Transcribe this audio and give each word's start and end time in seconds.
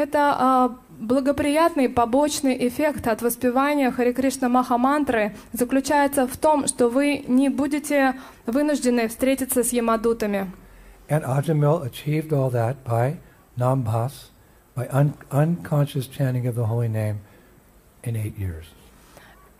Это 0.00 0.34
а, 0.38 0.76
благоприятный 0.98 1.90
побочный 1.90 2.56
эффект 2.68 3.06
от 3.06 3.20
воспевания 3.20 3.90
Хари 3.90 4.12
Кришна 4.12 4.48
Махамантры 4.48 5.36
заключается 5.52 6.26
в 6.26 6.38
том, 6.38 6.66
что 6.66 6.88
вы 6.88 7.22
не 7.28 7.50
будете 7.50 8.14
вынуждены 8.46 9.08
встретиться 9.08 9.62
с 9.62 9.74
ямадутами. 9.74 10.50
And 11.10 11.22
Ajamil 11.22 11.82
achieved 11.84 12.32
all 12.32 12.50
that 12.50 12.76
by 12.82 13.18
nambhas, 13.58 14.30
by 14.74 14.88
un- 14.90 15.12
unconscious 15.30 16.06
chanting 16.06 16.46
of 16.46 16.54
the 16.54 16.64
holy 16.64 16.88
name 16.88 17.18
in 18.02 18.16
eight 18.16 18.38
years. 18.38 18.64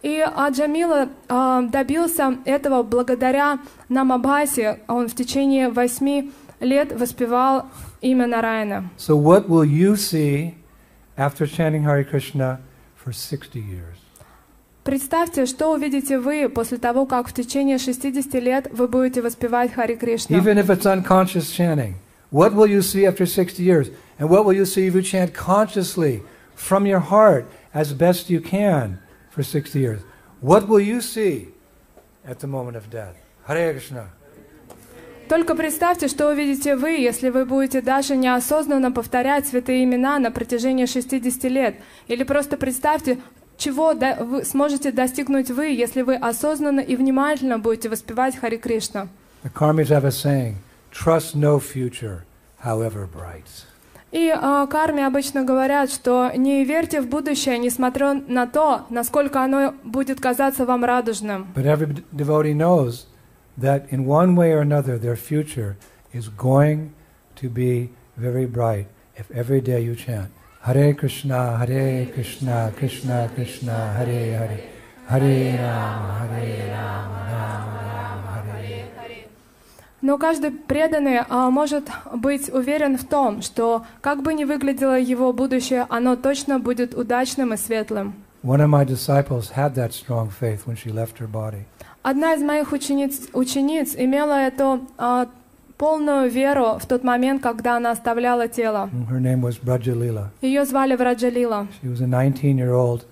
И 0.00 0.20
Аджамила 0.20 1.10
добился 1.28 2.38
этого 2.46 2.82
благодаря 2.82 3.58
Намабхасе. 3.90 4.80
Он 4.88 5.06
в 5.06 5.14
течение 5.14 5.68
восьми 5.68 6.32
лет 6.59 6.91
воспевал 6.91 7.65
имя 8.01 8.27
Нараяна. 8.27 8.89
So 8.97 9.15
what 9.15 9.47
will 9.47 9.65
you 9.65 9.95
see 9.95 10.55
after 11.17 11.45
chanting 11.45 11.83
Hare 11.83 12.03
Krishna 12.03 12.59
for 12.95 13.11
60 13.11 13.59
years? 13.59 13.97
Представьте, 14.83 15.47
что 15.47 15.73
увидите 15.73 16.19
вы 16.19 16.47
после 16.47 16.77
того, 16.77 17.07
как 17.07 17.27
в 17.27 17.33
течение 17.33 17.79
60 17.79 18.33
лет 18.35 18.67
вы 18.71 18.87
будете 18.87 19.21
воспевать 19.21 19.73
Хари 19.73 19.95
Кришна. 19.95 20.37
Even 20.37 20.57
if 20.59 20.69
it's 20.69 20.85
unconscious 20.85 21.49
chanting, 21.49 21.95
what 22.31 22.53
will 22.53 22.67
you 22.67 22.81
see 22.81 23.05
after 23.05 23.25
60 23.25 23.63
years? 23.63 23.89
And 24.19 24.29
what 24.29 24.45
will 24.45 24.53
you 24.53 24.65
see 24.65 24.85
if 24.87 24.93
you 24.93 25.01
chant 25.01 25.33
consciously 25.33 26.21
from 26.55 26.85
your 26.85 26.99
heart 26.99 27.47
as 27.73 27.93
best 27.93 28.29
you 28.29 28.39
can 28.39 28.99
for 29.31 29.41
60 29.43 29.79
years? 29.79 30.01
What 30.39 30.67
will 30.67 30.79
you 30.79 31.01
see 31.01 31.49
at 32.23 32.39
the 32.39 32.47
moment 32.47 32.77
of 32.77 32.91
death? 32.91 33.15
Hare 33.47 33.71
Krishna. 33.73 34.11
Только 35.30 35.54
представьте, 35.54 36.08
что 36.08 36.28
увидите 36.28 36.74
вы, 36.74 36.90
если 36.90 37.28
вы 37.28 37.44
будете 37.44 37.80
даже 37.80 38.16
неосознанно 38.16 38.90
повторять 38.90 39.46
святые 39.46 39.84
имена 39.84 40.18
на 40.18 40.32
протяжении 40.32 40.86
60 40.86 41.44
лет. 41.44 41.76
Или 42.08 42.24
просто 42.24 42.56
представьте, 42.56 43.16
чего 43.56 43.94
до- 43.94 44.16
вы 44.24 44.44
сможете 44.44 44.90
достигнуть 44.90 45.52
вы, 45.52 45.66
если 45.66 46.02
вы 46.02 46.16
осознанно 46.16 46.80
и 46.80 46.96
внимательно 46.96 47.60
будете 47.60 47.88
воспевать 47.88 48.36
Хари 48.40 48.56
Кришна. 48.56 49.06
The 49.44 49.52
Karmis 49.54 49.90
have 49.90 50.04
a 50.04 50.10
saying, 50.10 50.54
trust 50.92 51.36
no 51.36 51.60
future, 51.60 52.22
however 52.64 53.06
bright. 53.06 53.46
И 54.10 54.34
э, 54.36 54.66
карме 54.68 55.06
обычно 55.06 55.44
говорят, 55.44 55.92
что 55.92 56.32
не 56.34 56.64
верьте 56.64 57.00
в 57.00 57.06
будущее, 57.06 57.56
несмотря 57.58 58.14
на 58.14 58.48
то, 58.48 58.84
насколько 58.90 59.44
оно 59.44 59.74
будет 59.84 60.20
казаться 60.20 60.66
вам 60.66 60.84
радужным. 60.84 61.46
But 61.54 61.66
every 61.66 62.02
devotee 62.12 62.52
knows 62.52 63.04
that 63.59 63.85
in 63.89 64.05
one 64.05 64.35
way 64.35 64.51
or 64.51 64.59
another 64.59 64.97
their 64.97 65.15
future 65.15 65.75
is 66.13 66.29
going 66.29 66.93
to 67.35 67.49
be 67.49 67.89
very 68.17 68.45
bright 68.45 68.87
if 69.15 69.29
every 69.31 69.61
day 69.61 69.81
you 69.81 69.95
chant 69.95 70.31
Hare 70.61 70.95
Krishna, 70.95 71.57
Hare 71.57 72.07
Krishna, 72.07 72.73
Krishna 72.75 73.29
Krishna, 73.35 73.93
Hare 73.93 74.37
Hare, 74.37 74.59
Hare 75.07 75.57
Rama, 75.59 76.27
Hare 76.27 76.71
Rama, 76.71 77.19
Rama 77.31 77.81
Rama, 77.85 78.43
Hare 78.43 79.29
Но 80.01 80.17
каждый 80.17 80.51
преданный 80.51 81.19
а, 81.29 81.49
может 81.49 81.89
быть 82.13 82.49
уверен 82.49 82.97
в 82.97 83.05
том, 83.05 83.41
что 83.41 83.85
как 84.01 84.21
бы 84.21 84.33
ни 84.33 84.43
выглядело 84.43 84.99
его 84.99 85.33
будущее, 85.33 85.85
оно 85.89 86.15
точно 86.15 86.59
будет 86.59 86.93
удачным 86.95 87.53
и 87.53 87.57
светлым. 87.57 88.13
One 88.43 88.61
of 88.61 88.69
my 88.69 88.85
disciples 88.85 89.51
had 89.55 89.73
that 89.73 89.91
strong 89.93 90.29
faith 90.29 90.67
when 90.67 90.75
she 90.75 90.91
left 90.91 91.17
her 91.17 91.27
body. 91.27 91.65
Одна 92.02 92.34
из 92.34 92.42
моих 92.42 92.72
учениц, 92.72 93.28
учениц 93.34 93.94
имела 93.94 94.40
эту 94.46 94.86
а, 94.96 95.28
полную 95.76 96.30
веру 96.30 96.78
в 96.78 96.86
тот 96.86 97.04
момент, 97.04 97.42
когда 97.42 97.76
она 97.76 97.90
оставляла 97.90 98.48
тело. 98.48 98.88
Her 99.10 99.20
name 99.20 99.42
was 99.42 99.60
Brajalila. 99.62 100.30
Ее 100.40 100.64
звали 100.64 100.96
Враджалила. 100.96 101.68
She 101.82 101.88
was 101.88 102.00
a 102.00 102.06
19-year-old 102.06 103.04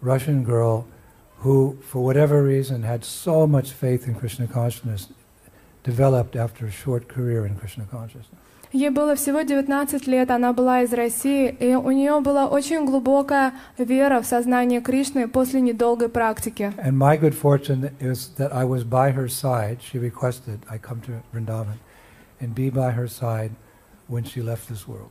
Russian 0.00 0.42
girl 0.44 0.86
who, 1.44 1.78
for 1.88 2.02
whatever 2.02 2.42
reason, 2.42 2.82
had 2.82 3.04
so 3.04 3.46
much 3.46 3.70
faith 3.70 4.08
in 4.08 4.14
Krishna 4.16 4.48
consciousness, 4.48 5.08
developed 5.84 6.34
after 6.34 6.66
a 6.66 6.70
short 6.70 7.06
career 7.08 7.46
in 7.46 7.56
Krishna 7.56 7.84
consciousness. 7.84 8.40
Ей 8.72 8.88
было 8.88 9.14
всего 9.14 9.42
19 9.42 10.06
лет, 10.06 10.30
она 10.30 10.54
была 10.54 10.80
из 10.80 10.94
России, 10.94 11.54
и 11.60 11.74
у 11.74 11.90
нее 11.90 12.20
была 12.20 12.46
очень 12.46 12.86
глубокая 12.86 13.52
вера 13.76 14.22
в 14.22 14.26
сознание 14.26 14.80
Кришны 14.80 15.28
после 15.28 15.60
недолгой 15.60 16.08
практики. 16.08 16.72
And 16.78 16.96
my 16.96 17.18
good 17.18 17.34
fortune 17.34 17.90
is 18.00 18.30
that 18.38 18.50
I 18.50 18.64
was 18.64 18.84
by 18.84 19.12
her 19.12 19.28
side. 19.28 19.80
She 19.82 19.98
requested 19.98 20.60
I 20.70 20.78
come 20.78 21.02
to 21.02 21.22
Vrindavan 21.34 21.78
and 22.40 22.54
be 22.54 22.70
by 22.70 22.92
her 22.92 23.06
side 23.06 23.50
when 24.08 24.24
she 24.24 24.40
left 24.40 24.68
this 24.68 24.88
world. 24.88 25.10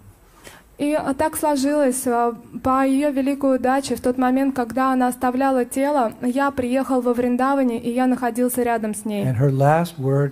И 0.81 0.97
так 1.15 1.37
сложилось, 1.37 2.07
а, 2.07 2.33
по 2.63 2.83
ее 2.83 3.11
великой 3.11 3.57
удаче, 3.57 3.95
в 3.95 4.01
тот 4.01 4.17
момент, 4.17 4.55
когда 4.55 4.91
она 4.91 5.09
оставляла 5.09 5.63
тело, 5.63 6.13
я 6.23 6.49
приехал 6.49 7.01
во 7.01 7.13
Вриндаване, 7.13 7.79
и 7.79 7.91
я 7.91 8.07
находился 8.07 8.63
рядом 8.63 8.95
с 8.95 9.05
ней. 9.05 9.23
Were, 9.23 10.31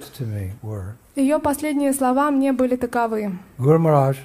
Ее 1.15 1.37
последние 1.37 1.93
слова 1.93 2.31
мне 2.31 2.51
были 2.51 2.77
таковы. 2.77 3.33
Guru 3.59 3.77
Maharaj, 3.77 4.17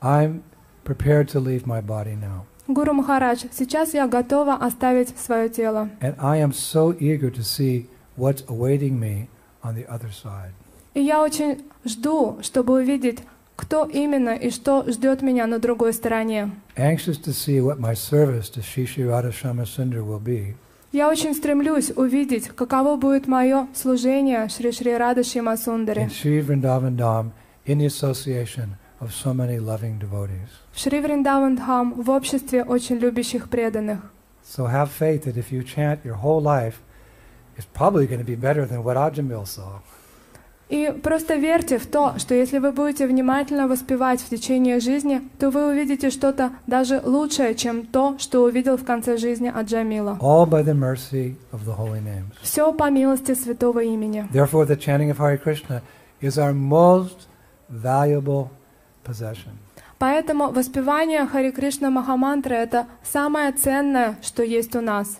I'm 0.00 0.40
prepared 0.84 1.28
to 1.32 1.38
leave 1.38 1.66
my 1.66 1.82
body 1.82 2.16
now. 2.16 2.46
Гуру 2.66 2.94
Махарадж, 2.94 3.44
сейчас 3.52 3.92
я 3.92 4.06
готова 4.06 4.54
оставить 4.54 5.14
свое 5.18 5.50
тело. 5.50 5.90
And 6.00 6.14
I 6.18 6.40
am 6.40 6.52
so 6.52 6.96
eager 6.98 7.30
to 7.30 7.42
see 7.42 7.88
what's 8.16 8.42
awaiting 8.48 8.98
me 8.98 9.28
on 9.62 9.74
the 9.74 9.86
other 9.86 10.10
side. 10.10 10.52
И 10.94 11.02
я 11.02 11.22
очень 11.22 11.62
жду, 11.84 12.38
чтобы 12.42 12.74
увидеть, 12.74 13.22
кто 13.58 13.84
именно 13.84 14.34
и 14.36 14.50
что 14.50 14.84
ждет 14.86 15.20
меня 15.20 15.48
на 15.48 15.58
другой 15.58 15.92
стороне. 15.92 16.52
Я 20.92 21.08
очень 21.08 21.34
стремлюсь 21.34 21.90
увидеть, 21.90 22.48
каково 22.48 22.96
будет 22.96 23.26
мое 23.26 23.66
служение 23.74 24.48
Шри 24.48 24.70
Шри 24.70 24.96
Рада 24.96 25.24
Шима 25.24 25.56
Сундари 25.56 26.08
Dham 26.96 27.32
of 29.00 29.12
so 29.12 29.32
many 29.32 29.58
loving 29.58 29.98
devotees. 29.98 30.48
в 30.72 30.78
Шри 30.78 31.00
Вриндаван 31.00 31.56
Дхам 31.56 31.94
в 32.00 32.10
обществе 32.10 32.62
очень 32.62 32.96
любящих 32.96 33.48
преданных. 33.48 33.98
So 34.44 34.66
have 34.66 34.90
faith 34.90 35.24
that 35.24 35.36
if 35.36 35.50
you 35.52 35.62
chant 35.62 36.04
your 36.04 36.16
whole 36.22 36.40
life, 36.40 36.76
it's 37.56 37.66
probably 37.74 38.06
going 38.06 38.20
to 38.20 38.24
be 38.24 38.36
better 38.36 38.64
than 38.66 38.82
what 38.84 38.96
Ajamil 38.96 39.46
saw. 39.46 39.80
И 40.68 40.92
просто 41.02 41.36
верьте 41.36 41.78
в 41.78 41.86
то, 41.86 42.18
что 42.18 42.34
если 42.34 42.58
вы 42.58 42.72
будете 42.72 43.06
внимательно 43.06 43.68
воспевать 43.68 44.20
в 44.20 44.28
течение 44.28 44.80
жизни, 44.80 45.22
то 45.38 45.50
вы 45.50 45.68
увидите 45.70 46.10
что-то 46.10 46.50
даже 46.66 47.00
лучшее, 47.02 47.54
чем 47.54 47.86
то, 47.86 48.16
что 48.18 48.44
увидел 48.44 48.76
в 48.76 48.84
конце 48.84 49.16
жизни 49.16 49.48
Аджамила. 49.48 50.18
Все 52.42 52.72
по 52.72 52.90
милости 52.90 53.34
святого 53.34 53.82
имени. 53.82 54.28
Therefore, 54.30 54.66
the 54.66 54.76
chanting 54.76 55.10
of 55.10 55.18
Hare 55.18 55.38
Krishna 55.38 55.82
is 56.20 56.36
our 56.36 56.52
most 56.52 57.28
valuable 57.70 58.48
possession. 59.04 59.52
Поэтому 59.98 60.52
воспевание 60.52 61.26
Хари 61.26 61.50
Кришна 61.50 61.90
Махамантры— 61.90 62.54
это 62.56 62.86
самое 63.02 63.50
ценное, 63.52 64.16
что 64.22 64.44
есть 64.44 64.76
у 64.76 64.80
нас. 64.80 65.18